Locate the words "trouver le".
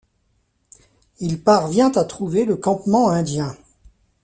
2.03-2.55